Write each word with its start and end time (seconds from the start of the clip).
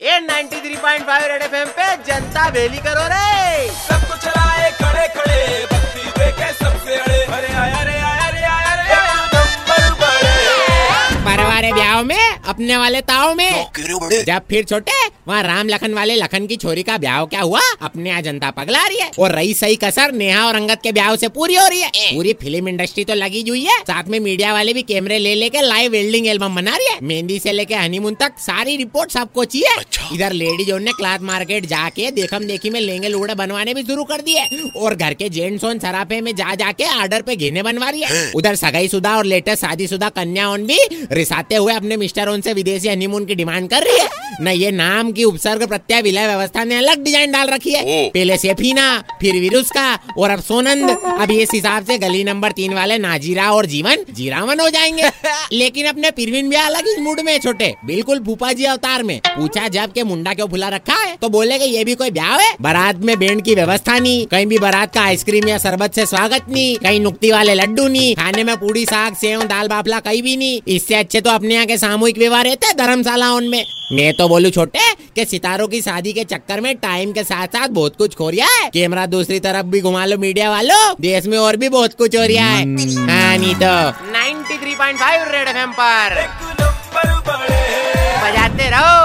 ए 0.00 0.18
93.5 0.20 1.22
red 1.28 1.42
FM 1.42 1.68
पे 1.76 1.84
जनता 2.06 2.48
बेली 2.50 2.78
करो 2.86 3.04
रे। 3.12 3.68
सब 3.74 4.02
कुछ 4.08 4.18
चलाए 4.24 4.70
खड़े 4.80 5.06
खड़े 5.14 5.38
भक्ति 5.72 6.10
देखे 6.18 6.52
सबसे 6.54 6.96
अड़े। 6.96 7.22
अरे 7.36 7.52
आया 7.54 7.82
रे 7.82 7.94
आया 8.00 8.28
रे 8.30 8.42
आया 8.44 8.74
रे 8.74 8.92
आया 8.94 9.14
नंबर 9.32 9.88
बड़े 10.02 11.24
परवारे 11.26 11.72
ब्याह 11.72 12.02
में 12.02 12.36
अपने 12.48 12.76
वाले 12.76 13.00
ताओ 13.08 13.34
में। 13.34 13.66
जब 14.26 14.42
फिर 14.50 14.64
छोटे 14.64 14.98
वहाँ 15.26 15.42
राम 15.42 15.68
लखन 15.68 15.94
वाले 15.94 16.14
लखन 16.16 16.46
की 16.46 16.56
छोरी 16.56 16.82
का 16.82 16.96
ब्याह 16.98 17.24
क्या 17.26 17.40
हुआ? 17.40 17.60
अपने 17.82 18.10
यहाँ 18.10 18.22
जनता 18.22 18.50
पगला 18.50 18.86
रही 18.86 18.98
है। 18.98 19.10
और 19.18 19.32
रही 19.32 19.54
सही 19.54 19.76
कसर 19.76 20.12
नेहा 20.12 20.44
और 20.46 20.54
अंगत 20.54 20.80
के 20.82 20.92
ब्याह 20.92 21.14
से 21.16 21.28
पूरी 21.28 21.54
हो 21.54 21.66
रही 21.68 21.80
है। 21.80 21.90
पूरी 22.14 22.32
फ़िल्म 22.32 22.68
इंडस्ट्री 22.68 23.04
तो 23.04 23.14
लगी 23.14 23.42
हुई 23.48 23.64
है। 23.64 23.78
साथ 23.80 24.08
में 24.08 24.18
मीडिया 24.20 24.52
वाले 24.52 24.72
भी 24.72 24.82
कैमरे 24.82 25.18
ले 25.18 25.34
लेके 25.34 25.60
लाइव 25.60 25.92
वेल्डिंग 25.92 26.26
एल्बम 26.26 26.54
बना 26.54 26.76
रही 26.76 26.86
है। 26.86 26.98
मेहंदी 27.02 27.38
से 27.38 27.52
लेके 27.52 27.74
हनीमून 27.74 28.14
तक 28.14 28.38
सारी 28.38 28.76
रिपोर्ट 28.76 29.10
सबको 29.10 29.44
चाहिए 29.44 29.74
अच्छा। 29.78 30.08
इधर 30.14 30.32
लेडी 30.32 30.64
जोन 30.64 30.82
ने 30.82 30.92
क्लाथ 30.92 31.18
मार्केट 31.22 31.66
जाके 31.66 32.10
देखम 32.12 32.44
देखी 32.44 32.70
में 32.70 32.80
लेंगे 32.80 33.08
लूड़े 33.08 33.34
बनवाने 33.34 33.74
भी 33.74 33.82
शुरू 33.82 34.04
कर 34.04 34.20
दिए। 34.20 34.46
और 34.76 34.94
घर 34.94 35.14
के 35.14 35.28
जेंट्स 35.28 35.64
ऑन 35.64 35.78
सराफे 35.78 36.20
में 36.20 36.34
जा 36.36 36.54
जाके 36.54 36.84
आर्डर 36.84 37.22
पे 37.22 37.36
घेने 37.36 37.62
बनवा 37.62 37.88
रही 37.90 38.02
है। 38.02 38.30
उधर 38.36 38.54
सगाई 38.56 38.88
शुदा 38.88 39.16
और 39.16 39.24
लेटेस्ट 39.24 39.62
शादी 39.62 39.86
शुदा 39.86 40.08
कन्या 40.10 40.48
ऑन 40.48 40.66
भी 40.66 40.78
रिसाते 41.12 41.56
हुए 41.56 41.74
अपने 41.74 41.96
मिस्टर 41.96 42.28
ऑन 42.28 42.40
से 42.40 42.52
विदेशी 42.52 42.88
हनीमून 42.88 43.26
की 43.26 43.34
डिमांड 43.34 43.68
कर 43.70 43.82
रही 43.82 43.98
है। 43.98 44.08
न 44.40 44.48
ये 44.48 44.70
नाम 44.72 45.12
की 45.16 45.24
उपसर्ग 45.24 45.66
प्रत्यय 45.68 46.02
विलय 46.02 46.26
व्यवस्था 46.26 46.64
ने 46.64 46.76
अलग 46.76 47.02
डिज़ाइन 47.04 47.32
डाल 47.32 47.48
रखी 47.48 47.72
है। 47.72 48.08
पहले 48.10 48.36
सेफीना 48.38 48.86
फिर 49.20 49.40
विरुस 49.40 49.70
का 49.70 49.86
और 50.18 50.30
अब 50.30 50.40
सोनंद। 50.40 50.90
अब 51.20 51.30
इस 51.30 51.50
हिसाब 51.54 51.84
से 51.84 51.98
गली 51.98 52.22
नंबर 52.24 52.52
तीन 52.52 52.74
वाले 52.74 52.98
नाजीरा 52.98 53.50
और 53.52 53.66
जीवन 53.66 54.04
जीरावन 54.14 54.60
हो 54.60 54.68
जाएँगे। 54.70 55.10
लेकिन 55.52 55.86
अपने 55.86 56.10
पिरविन 56.10 56.50
भी 56.50 56.56
अलग 56.56 56.88
ही 56.88 57.00
मूड 57.02 57.20
में 57.20 57.38
छोटे। 57.38 57.74
बिल्कुल 57.84 58.18
भूपा 58.20 58.52
जी 58.52 58.64
अवतार 58.66 59.02
में। 59.02 59.18
पूछा 59.26 59.68
जब 59.68 59.92
के 59.92 60.02
मुंडा 60.02 60.34
क्यों 60.34 60.48
भुला 60.48 60.68
रखा 60.68 60.94
है 60.94 61.16
तो 61.22 61.28
बोले 61.28 61.58
कि 61.58 61.64
ये 61.66 61.84
भी 61.84 61.94
कोई 61.94 62.10
ब्याह 62.10 62.36
है? 62.36 62.54
बारात 62.60 62.96
में 62.98 63.18
बैंड 63.18 63.42
की 63.42 63.54
व्यवस्था 63.54 63.98
नहीं 63.98 64.26
कहीं 64.26 64.46
भी 64.46 64.58
बारात 64.58 64.94
का 64.94 65.00
आइसक्रीम 65.00 65.48
या 65.48 65.58
शरबत 65.58 65.94
से 65.94 66.06
स्वागत 66.06 66.46
नहीं 66.50 66.76
कहीं 66.76 67.00
नुक्ति 67.00 67.30
वाले 67.30 67.54
लड्डू 67.54 67.86
नहीं 67.88 68.14
खाने 68.14 68.44
में 68.44 68.56
पूड़ी 68.56 68.84
साग 68.86 69.14
सेव 69.16 69.42
दाल 69.44 69.68
बाफला 69.68 70.00
कहीं 70.00 70.22
भी 70.22 70.36
नहीं 70.36 70.60
इससे 70.68 70.94
अच्छे 70.94 71.20
तो 71.20 71.30
अपने 71.30 71.54
यहाँ 71.54 71.66
के 71.66 71.76
सामूहिक 71.78 72.18
विवाह 72.18 72.42
रहते 72.42 72.66
हैं 72.66 72.76
धर्मशाला 72.76 73.32
उनमें 73.32 73.64
मैं 73.92 74.12
तो 74.14 74.28
बोलू 74.28 74.50
छोटे 74.50 74.78
कि 75.16 75.24
सितारों 75.24 75.66
की 75.68 75.80
शादी 75.82 76.12
के 76.12 76.24
चक्कर 76.24 76.60
में 76.60 76.76
टाइम 76.76 77.12
के 77.12 77.22
साथ 77.24 77.46
साथ 77.46 77.68
बहुत 77.68 77.96
कुछ 77.96 78.20
हो 78.20 78.30
रहा 78.30 78.46
है। 78.46 78.70
कैमरा 78.70 79.06
दूसरी 79.06 79.38
तरफ़ 79.40 79.66
भी 79.66 79.80
घुमा 79.80 80.04
लो 80.04 80.18
मीडिया 80.18 80.50
वालों। 80.50 80.94
देश 81.00 81.26
में 81.26 81.38
और 81.38 81.56
भी 81.56 81.68
बहुत 81.68 81.94
कुछ 81.94 82.16
हो 82.16 82.22
रहा 82.22 82.46
है। 82.46 82.64
हाँ 83.06 83.38
नहीं 83.38 83.54
तो। 83.54 83.74
Ninety 84.12 84.58
three 84.58 84.74
point 84.74 84.98
five 84.98 85.22
red 85.28 85.48
FM 85.56 85.72
पर। 85.72 86.22
बजाते 88.24 88.70
रहो। 88.70 88.95